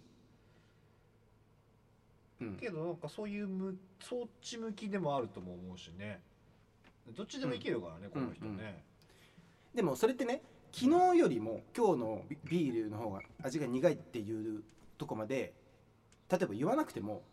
[2.42, 6.22] うん、けどなんかそういうむそっち向きでもあるとも思うしね。
[7.16, 8.84] どっちでもいけるからね、この人ね、
[9.74, 14.64] でもそれってね昨日よりも今日のビビールの方が味が苦いっていう
[14.98, 15.54] とこまで
[16.30, 17.24] 例えば言わなくても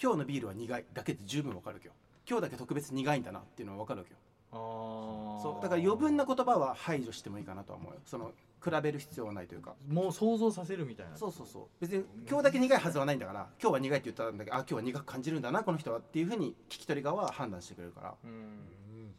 [0.00, 1.94] 今日のビールは苦いだけで十分わかるわけよ。
[2.28, 4.18] 今日だけ特別苦いんだなっていうのはわかるわけよ
[4.52, 8.00] そうだから余分な言葉は排除してもいいかなとは思うよ。
[8.06, 8.32] その
[8.64, 9.74] 比べる必要はないというか。
[9.88, 11.16] もう想像させるみたいな。
[11.16, 11.64] そうそうそう。
[11.80, 18.14] 別に今日だけ苦いはずはないんだから今日は苦いって言ったんだけどあ今日は苦く感じるんだなこの人はっていうふうに聞き取り側は判断してくれるから。
[18.24, 19.12] うん。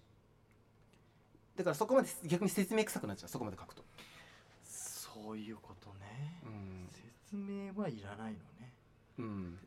[1.55, 3.29] だからそこまで逆に説明臭くなっちゃう。
[3.29, 3.83] そこまで書くと。
[4.63, 6.41] そういうことね。
[6.45, 8.73] うん、説明はいらないのね。
[9.19, 9.59] うん、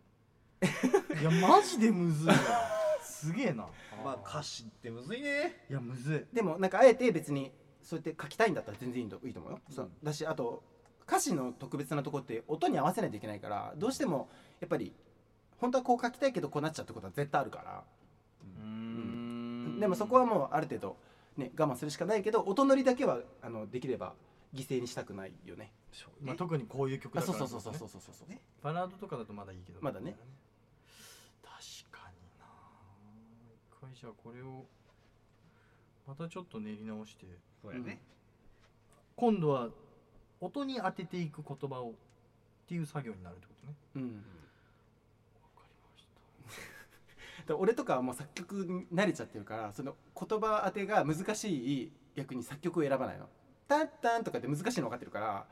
[1.21, 2.35] いやマジでむずいわ
[3.21, 3.69] すげえな。
[4.05, 5.65] まあ歌詞ってむずいね。
[5.69, 6.35] いやむずい。
[6.35, 7.53] でもなんかあえて別に
[7.83, 9.75] そうやって書きたいんだったら全然いいといいと思うよ、うん。
[9.75, 9.91] そう。
[10.03, 10.63] だしあと
[11.07, 14.29] 歌詞の特別なとこって音に合わせないといけないからどうしても
[14.61, 14.95] やっぱり
[15.59, 17.85] 本当はこう書きたいけどこうなっちゃうってことは絶対あるから、
[18.43, 19.79] うーん。
[19.81, 20.97] でもそこはもうある程度、
[21.37, 24.15] ね、我慢するしかないけど音乗りだけはあのできれば
[24.55, 25.73] 犠牲にしたくないよね。
[26.23, 28.29] まあ、特にこういう曲だからあそうそうそうそうそうそうそう。
[28.29, 28.41] ね。
[28.63, 29.81] バラードとかだとまだいいけど。
[29.83, 30.17] まだね
[31.43, 32.47] 確かにな
[33.49, 34.67] 一回じゃあこれを
[36.07, 37.27] またちょっと練り直して
[37.63, 38.01] そうやね、
[39.17, 39.69] 今度は
[40.41, 41.93] 音に当てていく言葉をっ
[42.71, 43.75] っていう作業になるってことね。
[43.97, 44.23] うん。
[46.47, 53.29] だから俺とかはもう作曲に慣れちゃってるからその言葉当てが難しい逆に作曲を選ばないの
[53.67, 55.49] 「タンタン」とかって難しいの分かってるから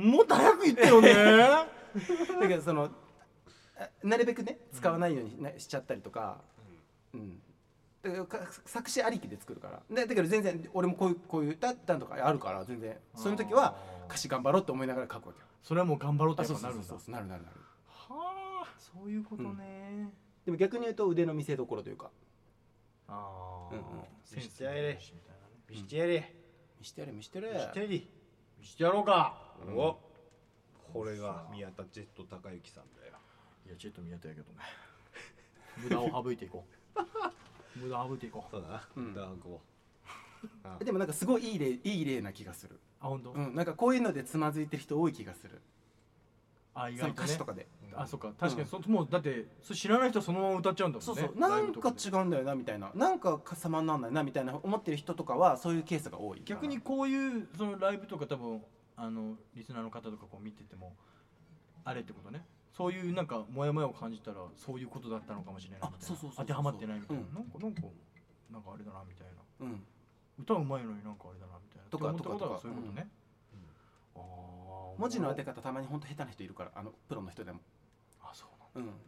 [0.00, 1.12] もっと早く言ってよね。
[2.40, 2.88] だけどその
[3.76, 6.40] あなるべくね使わないようになしちゃったりとか、
[7.14, 7.42] うん
[8.66, 9.82] 作詞ありきで作るから。
[9.90, 12.96] でだけど全然俺もこういうこういう「タッタン」とかあるから全然。
[13.14, 13.76] そういう時は
[14.08, 15.46] 歌詞頑張ろうと思いながら書くわけよ。
[15.62, 17.12] それはもう頑張ろうとあやっぱなるんだそうそうそう。
[17.12, 20.12] そうなるなるなるはあそういうことね、
[20.44, 22.10] でも逆に言うと腕の見せ所というか。
[23.08, 23.84] ああ、うんうん。
[24.34, 24.98] 見せてやれ。
[25.00, 26.34] みたいなね見してやれ。
[26.78, 27.52] 見してやれ見してやれ。
[27.52, 29.54] 見してやれ見してやろうか。
[29.66, 29.76] うん。
[29.78, 29.98] お
[30.92, 33.14] これが宮田ジェット高之さんだよ。
[33.66, 34.58] いやちょっと宮田やけどね。
[35.78, 36.64] 無駄を省いていこ
[36.94, 37.00] う
[37.76, 38.50] 無駄を省いていこう。
[38.50, 38.88] そうだな。
[38.96, 39.14] うん。
[39.14, 39.60] だからこ
[40.80, 40.84] う。
[40.84, 42.80] でもなんかすごいいい例いい例な気がする。
[43.00, 45.60] あ本当、うんなんかこういうのでつまずいてる人多い気がする。
[46.74, 47.14] あ意外とね。
[47.16, 47.66] 歌詞とかで。
[47.94, 48.32] あそっか。
[48.38, 51.06] 確かにそ、もうだってそれ知らない人はそのまま歌っちゃうんだもんね。
[51.06, 51.40] そうそう。
[51.40, 52.90] ラなんかイブとで違うんだよなみたいな。
[52.94, 58.62] なんか様になんないなみたいな思ってる人とかはそういうケースが多い逆にこういうそのライブとか多分
[58.96, 60.94] あのリスナーの方とかこう見てても
[61.84, 62.44] あれってことね
[62.76, 65.90] そういうなんかモヤモヤを感じたらそういうことだったのかもしれない
[66.36, 67.34] 当てはまってないみたいな、うん。
[67.34, 67.82] なんかなんか
[68.50, 69.26] なんかあれだなみたい
[69.60, 69.66] な。
[69.66, 69.84] うん。
[70.40, 71.88] 歌うまいのになんかあれだなみたいな。
[71.88, 72.58] とかとはとか。
[72.60, 73.08] そういうことね、
[74.16, 77.60] ああ文字の当て方たまに本当下手な人いるからあのプロの人でも。
[78.20, 78.92] あそうなんだ。
[78.92, 78.98] うん。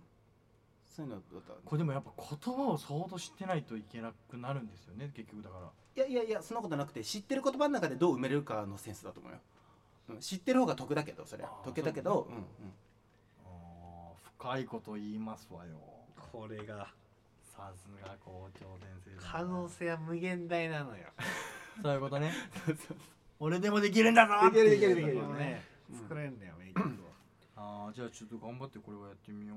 [0.87, 1.59] そういうのだったら。
[1.65, 5.71] これでもやっぱ言葉を相当知ってないといけなくなるんですよね結局だから。
[5.97, 9.39] いやいやいやそんなことなくて知ってる言葉の中でどう埋めれるかのセンスだと思うよ、
[10.11, 11.51] うん、知ってる方が得だけどそれは。
[11.65, 12.37] 得だけどそうね。
[12.39, 12.86] あー
[14.47, 15.73] 深いこと言いますわよ。
[16.31, 16.87] これが。
[17.43, 19.33] さすが校長先生だな。
[19.33, 21.09] 可能性は無限大なのよ。
[21.83, 22.33] そういうことね。
[23.41, 27.11] 俺でもできるんだぞできるできるできるねうん作れるんだよ名曲は
[27.57, 29.57] ああじゃあちょっと頑張ってこれはやってみよ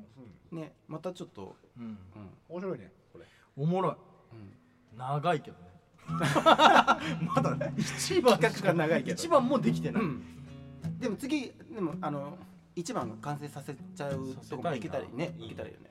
[0.51, 0.55] う。
[0.55, 0.59] ん。
[0.59, 1.55] ねまたちょっと。
[1.77, 1.85] ううん。
[1.85, 1.97] うん。
[2.49, 3.25] 面白いねこれ。
[3.57, 3.95] おもろい。
[4.93, 4.97] うん。
[4.97, 5.69] 長いけどね。
[6.09, 7.75] まだね。
[7.77, 9.13] 一番企画が長いけど。
[9.13, 10.23] 一番もできてない、うん。
[10.99, 12.39] でも次でもあの
[12.79, 15.89] 一番完成させちゃうとこまでいけたらいいねいけたらいいよね。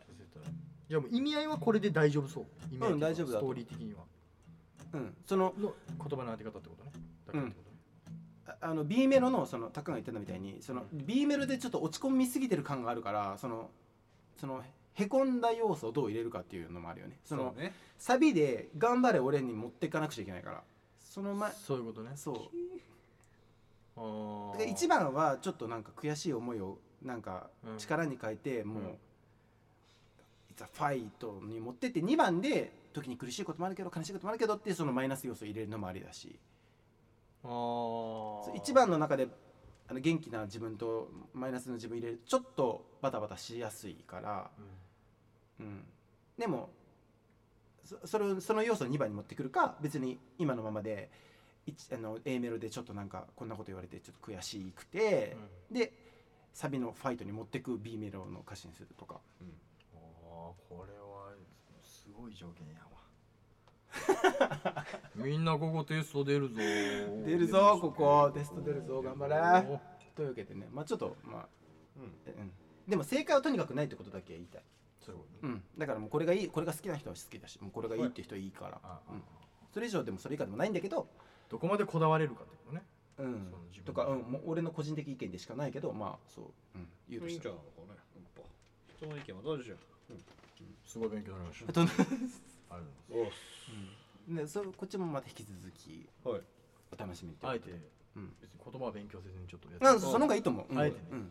[0.91, 2.45] いやもう意味合いはこれで大丈夫そう。
[2.73, 4.05] 意味合いうん大丈夫だとストーリー的には。
[4.95, 5.15] うん。
[5.27, 6.93] そのの言葉の当て方ってことね。
[7.27, 7.77] だからってことね
[8.47, 13.71] ああの B メロのそのタカが言ってたみたいにその B メロでちょっと落ち込みすぎてる感があるからその
[14.41, 14.63] その
[14.95, 17.19] へこんだ要素をどう入れるかっていうのもあるよね。
[17.25, 17.75] そのそうね。
[17.99, 20.63] サビで頑張れ俺に持っていかなくちゃいけないから。
[21.01, 22.13] その前そういうことね。
[22.17, 22.37] そう
[24.57, 27.79] で一番はちょっとなんか悔しい思いをなんかうん。
[27.79, 28.99] 力に変えてもう、うん
[30.59, 36.39] It's a fight に持ってって2番で時に苦しいこともあるけど悲しいこともあるけどってそのマイナス要素を入れるのもありだし。
[38.57, 39.29] 一番の中で
[39.87, 44.51] あの元気な自分とマイナスの自分入れるちょっとバタバタしやすいから、
[45.61, 45.67] うん。
[45.67, 45.85] うん、
[46.37, 46.71] でも
[47.85, 51.38] そそれをその要素を2番に持ってくるか別に今のままで一
[51.93, 55.37] あの A メロでちょっとなんかこんなこと言われてちょっと悔しくて、
[55.71, 55.93] で
[56.53, 59.21] サビのファイトに持ってく B メロの歌詞にするとか。
[59.95, 59.99] ああ
[60.69, 61.33] これは
[61.83, 62.89] すごい条件やわ。
[65.15, 66.57] みんなここテスト出るぞ。
[66.57, 68.31] 出るぞここ。
[68.33, 69.81] テスト出るぞ頑張れ。
[70.15, 70.69] というわけでね。
[70.73, 71.49] まあちょっとまあ、
[71.97, 72.03] うん。
[72.03, 72.07] う
[72.45, 72.53] ん、
[72.89, 74.63] でも正解はとにかくないってことだけ言いたい、
[75.01, 75.53] そういうことね。
[75.55, 79.23] うん、だからもうこれがいいこれが好きな人は好きだしもうこれがいいって人はいいから、うん、
[79.73, 81.09] それ以上でもそれ以下でもないんだけど
[81.49, 82.83] どこまでこだわれるかってことね。
[83.19, 83.49] うん。
[83.51, 87.99] その自分とか、うん、もう俺の個人的意見でしかないけどまあそう、うん、言うといいんしたらじゃないのかね。
[88.17, 88.43] やっぱ。
[88.99, 89.79] 人の意見はどうでしょう
[90.85, 92.17] すごい勉強になりましあと、たありがとう
[93.09, 93.39] ございます。
[94.29, 96.41] うん、でそこっちもまた引き続きはい。
[96.91, 97.71] お楽しみにというあえて
[98.17, 98.33] うん。
[98.41, 99.85] 別に言葉は勉強せずにちょっとやって。
[99.85, 100.79] なんその方がいいと思う、うん。
[100.79, 101.05] あえてね。
[101.13, 101.29] うん、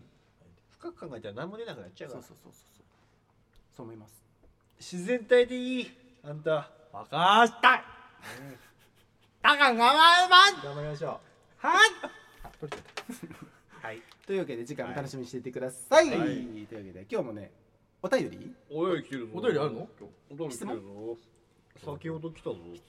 [0.69, 2.21] 深く考えたら何も出なくなっちゃうから。
[2.21, 2.86] そうそうそうそうそう。
[3.77, 4.23] そう思います。
[4.80, 5.91] 自然体でいい。
[6.23, 6.69] あんた。
[6.93, 7.84] わかした
[9.47, 9.93] だから頑張
[10.62, 11.65] 頑張りましょう。
[11.65, 11.89] はい。
[12.60, 12.83] 取れちゃっ
[13.81, 13.88] た。
[13.88, 14.01] はい。
[14.25, 16.19] というわけで次回も楽しみにしていてください、はい。
[16.19, 17.51] というわけで今日もね
[18.03, 18.53] お便り？
[18.69, 19.31] お便り来てるぞ。
[19.36, 19.88] お便りあるの？
[19.97, 21.17] 今お便り来てるぞ。
[21.79, 22.57] 先ほど来たぞ。
[22.57, 22.83] 日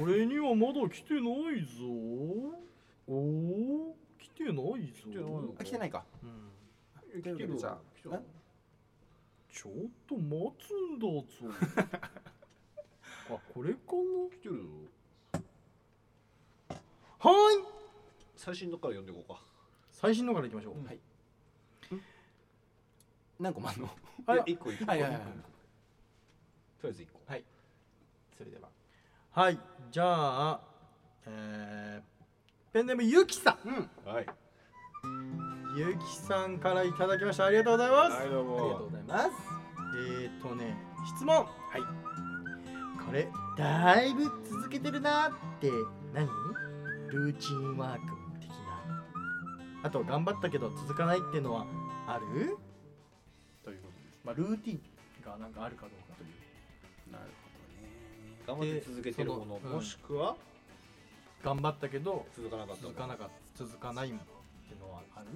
[0.00, 1.24] 俺にはまだ来てない
[1.66, 1.84] ぞ。
[3.08, 4.62] おお来てないぞ。
[4.62, 5.54] 来てないの？
[5.58, 6.04] あ来てないか。
[6.22, 7.22] うん。
[7.22, 8.22] 来てるじゃあ来てる
[9.52, 9.72] ちょっ
[10.08, 11.24] と待つんだぞ。
[13.34, 13.80] あこれか
[14.30, 14.62] 来てるぞ。
[14.62, 14.93] な
[17.24, 17.64] はい。
[18.36, 19.40] 最新のから読んでいこうか。
[19.90, 20.98] 最新のからいきましょう、はい。
[23.40, 23.88] 何個もあんの
[24.26, 24.90] はいいや一個一個。
[24.90, 25.28] はいはいはいとり
[26.84, 27.20] あえず一個。
[27.26, 27.44] はい。
[28.36, 28.68] それでは。
[29.30, 29.58] はい。
[29.90, 30.60] じゃあ
[31.26, 33.68] えー、ペンネームゆきさん。
[33.68, 33.90] うん。
[34.12, 34.26] はい。
[35.78, 37.46] ゆきさんからいただきました。
[37.46, 38.56] ありがとうございます、はいどうも。
[38.58, 39.30] ありがとうございます。
[39.96, 40.76] えーとね
[41.16, 41.36] 質問。
[41.36, 41.46] はい。
[43.06, 45.70] これだいぶ続けてるなって
[46.12, 46.28] 何？
[47.14, 48.00] ルーチンワーク
[48.40, 48.56] 的な。
[49.84, 51.64] あと頑張ったけど続かないっていうのは
[52.08, 52.58] ある？
[53.62, 54.20] ということです。
[54.24, 54.80] まあルーティン
[55.24, 57.12] がなんかあるかどうかという。
[57.12, 57.30] なる
[58.48, 59.60] 頑張って続けてるもの。
[59.76, 60.34] もしくは？
[61.44, 62.94] 頑張ったけど続かなかったもの。
[62.94, 63.64] 続かなかった。
[63.64, 64.18] 続かないってい
[64.76, 65.26] うのはある？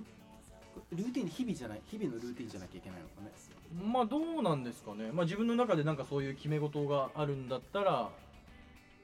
[0.75, 1.81] ほどねルーティン日々じゃない。
[1.87, 3.31] 日々のルーティンじゃなきゃいけないのかね。
[3.93, 5.13] まあどうなんですかね。
[5.13, 8.11] まあ自分の中でなんかそういう決め事があるんだったら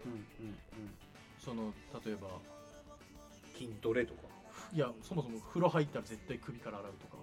[0.05, 0.13] うん
[0.45, 0.57] うん。
[1.39, 1.73] その
[2.05, 2.29] 例えば
[3.55, 4.21] 筋トレとか。
[4.73, 7.23] いやそもそも風呂入ったら絶対首から洗うとか。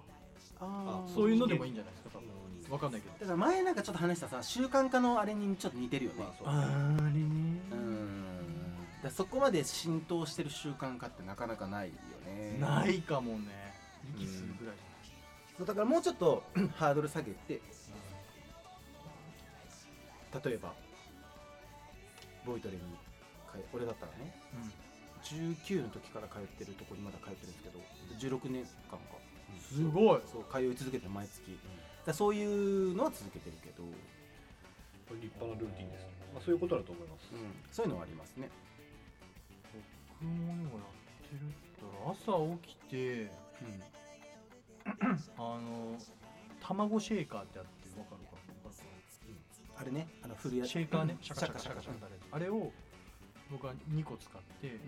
[0.60, 2.72] あそういうのでもいいんじゃないですか多分。
[2.72, 3.14] わかんないけど。
[3.18, 7.20] だから前なんかちょっと話したさ習慣化のあれにちょっと似てるよね、まあそうあれね。
[7.72, 8.24] うん。
[9.02, 11.94] だそこまで浸透してる習慣化ってなかなかないよ
[12.26, 12.58] ね。
[12.60, 13.72] ないかもね。
[14.16, 15.12] 息するぐらいじ
[15.56, 16.42] そうだからもうちょっと
[16.74, 17.60] ハードル下げて
[20.44, 20.72] 例えば
[22.44, 22.80] ボイトレに
[23.72, 24.32] 俺だったらね。
[24.52, 24.70] ゃない、
[25.24, 27.78] 19の時から通ってるところにまだ通ってるんですけど
[28.18, 29.22] 16年間か。
[29.60, 30.20] すごい。
[30.30, 31.58] そう通い続けてる毎月、
[32.06, 33.84] だそういうのは続けてるけど、
[35.20, 36.10] 立派なルーティンですね。
[36.32, 37.28] まあそういうことだと思います。
[37.70, 38.48] そういうのはありますね。
[40.20, 40.88] 僕もでもやっ
[41.28, 43.30] てるったら朝起きて
[45.36, 45.98] あの
[46.60, 48.76] 卵シェーカーってあってわかるかわか
[49.80, 50.72] あれねあの振るやつる。
[50.72, 51.16] シェーカーね。
[51.20, 51.58] シャカシャカ。
[51.58, 52.72] シャカシャカシャカシャカあれを
[53.50, 54.78] 僕は2個使って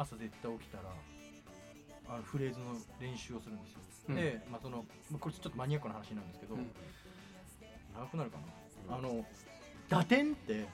[0.00, 0.84] 朝絶対起きたら
[2.08, 4.14] あのフレーズの練習をするんですよ、うん。
[4.16, 4.78] で、まあ、その
[5.10, 6.70] まあこれちょっとマニアックな話なんですけど、うん。
[7.94, 8.38] 長くなるか
[8.88, 9.26] な、あの
[9.90, 10.66] 打点って、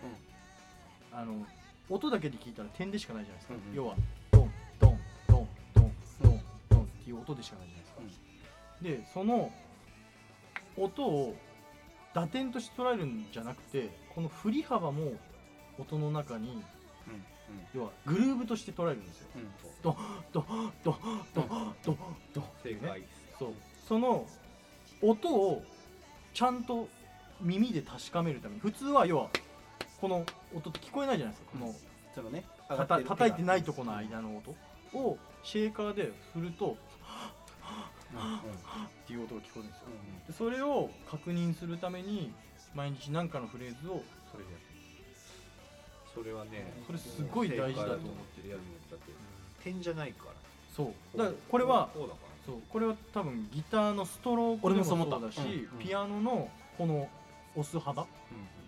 [1.13, 1.45] あの
[1.91, 3.75] 音だけで聞いたら点でしかないじゃないですか、うんうん。
[3.75, 3.97] 要は
[4.31, 8.23] ドンドンドンドンドンドンっていう音でしかないじゃないですか、
[8.83, 9.51] でその
[10.77, 11.35] 音を
[12.15, 15.15] 打点として捉えるんじゃなくてこの振り幅も
[15.79, 16.63] 音の中に
[17.75, 19.29] 要はグルーブとして捉えるんですよ。
[19.37, 19.43] うん。
[19.43, 19.49] うん
[19.83, 19.97] ドン
[20.33, 20.97] ドンドン
[21.35, 21.99] ドンドン。
[22.35, 22.43] ド
[23.39, 23.55] そう。
[23.87, 24.27] その
[25.03, 25.63] 音を
[26.35, 26.89] ちゃんと
[27.41, 29.31] 耳で確かめるために普通は要は
[30.01, 31.53] この音って聞こえないじゃないですか。
[31.53, 31.75] この
[32.15, 34.55] そのねたた叩いてないとこの間の音。
[34.95, 36.77] をシェーカーで振ると
[38.17, 39.87] っていう音が聞こえるんですよ。
[40.29, 42.33] でそれを確認するために
[42.75, 44.66] 毎日何かのフレーズをそれでやって
[46.17, 48.01] それはねそれすごい大事だと思っ
[48.35, 48.57] てるいや
[48.91, 49.13] だって
[49.63, 50.33] 点じゃないから。
[50.75, 51.19] そう。
[51.19, 52.27] だからこれはこうだから。
[52.47, 52.63] そう。
[52.71, 55.27] これは多分ギターのストロークでもそう俺もそう思った。
[55.27, 55.85] だし、うんうん。
[55.85, 56.49] ピアノの
[56.79, 57.09] この
[57.55, 58.07] 押す幅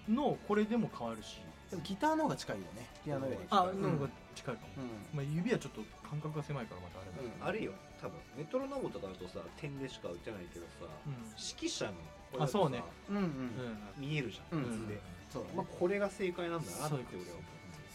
[0.08, 1.40] うんのこれでも変わるし。
[1.70, 3.38] でもギターの方が近いよねピアノより。
[3.48, 4.68] あうんの方が近いかも、
[5.12, 5.16] うん。
[5.16, 7.72] まあ、指はちょっと感覚が狭いからまたあれだけど、あれよ。
[8.00, 8.18] 多分。
[8.36, 11.12] メトロノームとかだとさ点でしか打てないけどさうん。
[11.36, 11.92] 指揮者の
[12.32, 12.82] これだとさあそうね。
[13.10, 13.50] うんうん。
[13.96, 14.72] 見えるじゃん、うん。
[14.72, 15.54] 図で、そうだね。
[15.56, 17.06] まあ、これが正解なんだなって俺は思う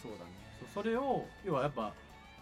[0.02, 0.32] そうだね。
[0.60, 1.94] そうそれを要はやっぱ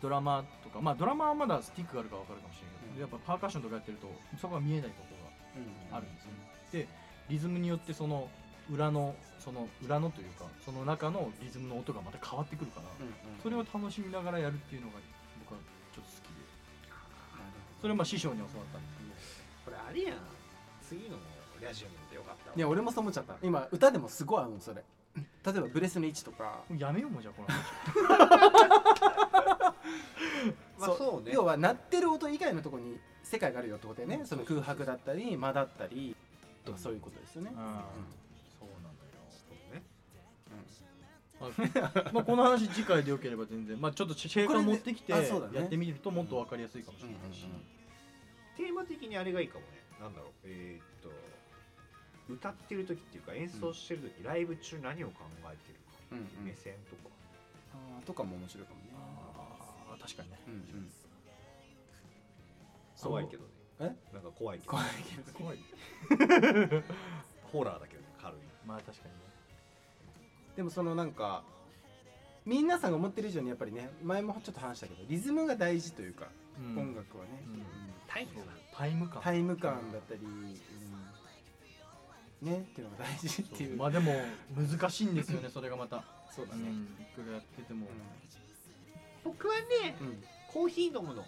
[0.01, 4.07] ドラマとかまあドラマはまだスティックがあるから分かるかもしれないけど、やっぱパーカッションとかやってると
[4.39, 5.23] そこが見えないところ
[5.91, 6.37] があるんですよね、
[6.71, 6.87] で
[7.29, 8.27] リズムによってその
[8.69, 14.99] 裏のその裏のというかその中のリズムの音がまた変わってくるから、うんうんそれを楽しみながらやるっていうのが
[15.43, 15.59] 僕は
[15.93, 16.45] ちょっと好きで。
[17.81, 20.17] それはまあ師匠に教わったんですこれあれやん。
[20.85, 21.17] 次の
[21.57, 22.00] ラジオ見てよかったわ
[22.55, 23.35] いや俺もそう思っちゃった。
[23.41, 24.83] 今歌でもすごい合うのそれ。
[25.15, 26.63] 例えばブレスの位置とか。
[26.69, 27.61] もうやめようもんじゃあこの話。
[30.79, 31.31] まあそうね。
[31.33, 36.15] 要は鳴ってる音以外のところに世界があるよってことでねその空白だったり間だったり
[36.65, 37.51] とかそういうことですよね。
[37.55, 37.63] うん。
[38.59, 38.69] そう
[39.47, 39.83] そうね
[41.39, 42.11] なんだよ。
[42.13, 43.79] まあこの話次回でよければ全然。
[43.79, 45.21] まあちょっとシェーカー持ってきてやっ
[45.69, 47.47] てみるともっと分かりやすいかもしれないし、
[48.57, 49.67] テーマ的にあれがいいかもね。
[49.99, 50.31] なんだろう。
[50.45, 50.83] えー、
[52.33, 56.45] 歌ってる時っていうか演奏してる時、ライブ中何を考えてるか、うんうん。
[56.45, 57.09] 目線とか。
[57.73, 58.85] あーとかも面白いかもね。
[58.95, 60.39] あー確かにね。
[60.47, 60.89] うんうん。
[63.01, 63.49] 怖いけどね。
[63.79, 63.83] え？
[64.13, 64.71] なんか怖いけど。
[64.71, 65.59] 怖いけど怖い
[67.51, 68.39] ホラーだけどね軽い。
[68.65, 69.19] まあ確かにね。
[70.55, 71.43] でもそのなんか
[72.45, 76.27] 皆さんが思ってる以上にやっぱりね前もちょっと話したけどリズムが大事というか、
[76.59, 76.77] うん。
[76.77, 77.63] 音楽はね、うん
[78.07, 78.31] タイム
[78.73, 79.21] タイム感。
[79.21, 80.53] タイム感だったり、うん
[82.41, 83.77] ねっていうのが大事っていう。
[83.77, 84.13] まあでも
[84.55, 86.03] 難しいんですよねそれがまた。
[86.35, 86.83] そうだね、うん。
[87.01, 87.87] いくらやってても。
[89.23, 90.07] 僕はねうん。
[90.07, 91.23] うんコーヒー飲むの。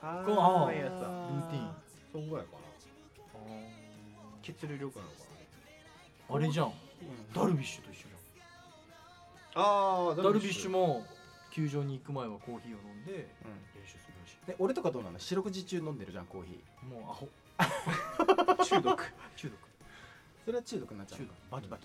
[0.00, 0.70] ああ。
[0.70, 0.96] ーーやさ
[1.32, 1.74] ルーティン。
[2.12, 2.58] そんぐらいかな。
[4.42, 5.16] 血流力なのか
[6.30, 6.66] あれじゃん。
[6.66, 6.72] うん。
[7.34, 8.04] ダルビッシュと一緒じ
[9.56, 11.04] なああゃんダルビッシュも
[11.50, 13.18] 血球場に行く前はコーヒーを飲んでうん。
[13.74, 14.46] 練習するらしい。
[14.46, 15.18] で俺とかどうなの？
[15.18, 16.86] 四六時中飲んでるじゃんコーヒー。
[16.86, 17.28] もうアホ。
[18.64, 19.02] 中毒。
[19.34, 19.67] 中毒
[20.48, 21.52] それは中毒になっちゃう中の毒。
[21.52, 21.84] バキバキ。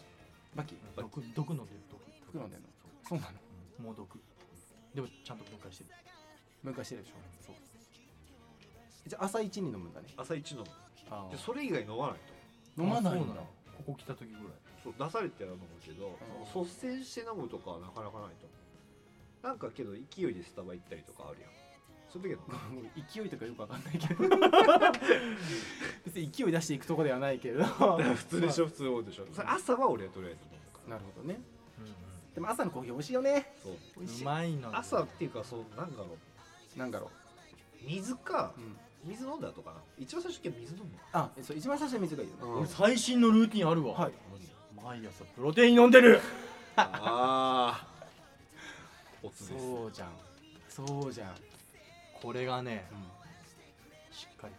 [0.55, 0.80] バキ？
[0.95, 1.51] 毒毒。
[1.51, 1.84] 飲んでる。
[1.91, 1.99] 毒。
[2.32, 2.39] 毒。
[2.39, 2.72] 飲んでんの？
[3.03, 3.36] そうなの？
[3.84, 4.16] もう毒。
[4.95, 5.91] でもちゃんと分解してる。
[6.64, 7.20] 分解してるでしょ。
[7.43, 7.55] そう。
[9.09, 10.07] じゃあ朝一に飲むんだね。
[10.16, 10.64] 朝一飲む。
[11.11, 12.80] あでそれ以外飲まないと。
[12.80, 13.36] 飲まないんだ。
[13.36, 14.55] あそうなのここ来た時ぐらい。
[14.80, 16.16] そう出されては飲むけど
[16.55, 18.55] 率先して飲むとかはなかなかないと思
[19.43, 19.43] う。
[19.43, 21.51] なんかけど勢いでスタバ行ったりとかあるやん
[22.14, 22.59] そういう時は
[23.11, 24.30] 勢いとかよくわかんないけど。
[26.05, 27.64] 別に勢い出していくとこではないけど。
[27.66, 29.26] 普通でしょ普通多いでしょ。
[29.38, 30.80] 朝は俺はとりあえず飲むか。
[30.84, 31.41] らなるほどね。
[32.32, 33.55] うでも朝のコーヒー美味しいよね。
[33.64, 33.76] そう。
[33.97, 34.22] 美味しい。
[34.22, 36.18] うまいの朝っていうかそうなんだろ
[36.76, 36.80] う。
[36.80, 37.09] なんだろ
[37.82, 38.78] 水かう、うん、
[39.09, 39.78] 水飲んだ後かな。
[39.97, 42.57] 一番最初って水飲むあそう一番最初は水がいいよね、うん。
[42.59, 43.93] 俺最新のルーティンあるわ。
[43.93, 44.14] はい。
[44.84, 46.20] 毎朝プロテイン飲んでる。
[46.76, 47.88] ああ
[49.24, 50.09] おつですそうじゃん。
[50.70, 51.36] そうじゃん、
[52.24, 53.03] これがねうん、
[54.15, 54.53] しっかり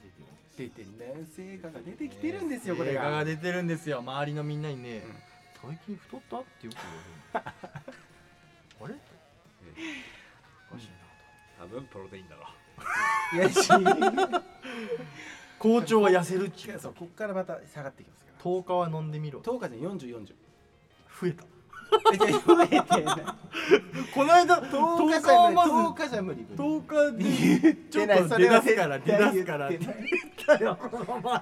[0.56, 3.98] 出てる出てんだよ成果が出てきてるんですよ、これ映が画が出てるんですよ。
[4.00, 5.14] 周りのみんなにね、うん
[5.70, 6.38] 最近太った？
[6.40, 6.84] ってよく言
[8.82, 9.00] われる。
[9.64, 9.74] あれ？
[10.70, 10.92] おかしいな。
[11.58, 12.46] 多分プロテインだろ
[13.32, 13.66] いやし
[15.58, 18.42] 校長は痩せるっちゅうそうこっからまた下がってきますから。
[18.44, 19.40] 10日は飲んでみろ。
[19.40, 20.34] 10日で4040
[21.18, 21.44] 増えた
[24.14, 27.12] この間10 10日じゃ無理日はまず10日じゃ無理10日
[27.64, 29.68] で ちょっと出だすから出だすから。
[29.68, 29.94] って言っ
[30.46, 30.78] たよ
[31.08, 31.40] お前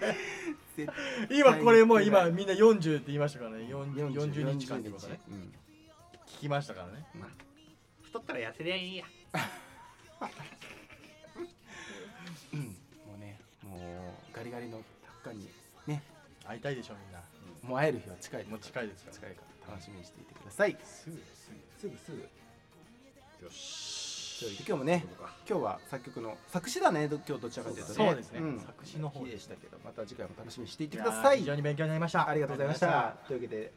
[1.31, 3.65] 今これもう今みんな40って言いましたからね。
[3.65, 5.21] 40 40日間ってことね。
[5.29, 5.53] うん
[6.27, 7.05] 聞きましたからね。
[8.03, 9.05] 太ったら痩せりゃいいや。
[12.53, 12.61] うん。
[12.61, 12.67] も
[13.17, 13.81] うねもう
[14.37, 15.49] ガリガリのタッカンに
[15.87, 16.03] ね。
[16.45, 17.21] 会いたいでしょみんな。
[17.63, 19.17] もう会える日は近いもう近いですから。
[19.17, 20.77] 近いから楽しみにしていてください。
[20.85, 21.17] すぐ
[21.81, 22.19] すぐすぐ
[23.45, 24.03] よし。
[24.67, 25.05] 今日もね
[25.49, 27.07] 今日は作曲の作詞だね。
[27.09, 27.95] ど今日どちらかというとね。
[27.97, 28.41] そうですね。
[28.41, 28.61] ん。
[28.61, 31.39] 作詞の方日でしたけどまた次回も楽しみにしていていください。
[31.39, 32.29] 非常に勉強になりました。
[32.29, 33.15] ありがとうございました。
[33.27, 33.73] というわけで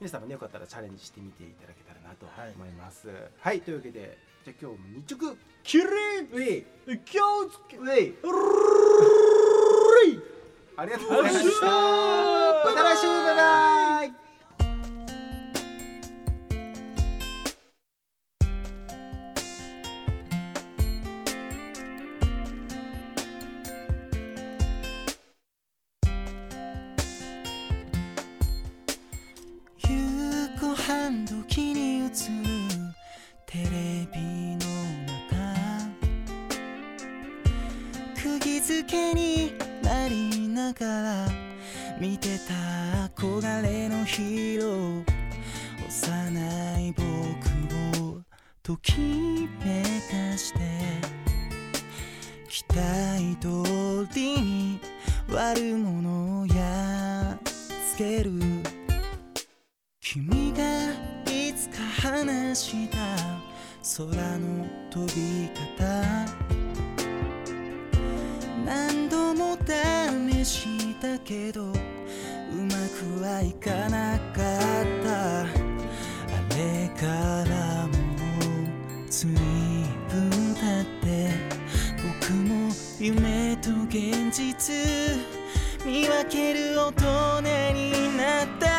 [0.00, 2.52] 皆さんもねよかったらチャレンジしてみていただけたらなとはい。
[2.54, 3.08] 思います。
[3.40, 5.36] はい、というわけでじゃあ今日も日直。
[5.62, 6.58] キリウェ
[6.94, 7.76] イ気をつけ。
[7.76, 8.14] ウェイ
[10.76, 11.66] ありがとうございました。
[11.66, 13.89] また来週バイバイ
[64.90, 66.26] 飛び方
[68.64, 71.74] 何度も試したけどうま
[72.88, 75.42] くはいかなかった。
[75.42, 75.46] あ
[76.56, 77.06] れか
[77.48, 79.38] らもう随分
[80.56, 81.30] 経って
[82.20, 84.74] 僕も夢と現実
[85.86, 87.40] 見分ける大人
[87.74, 88.69] になった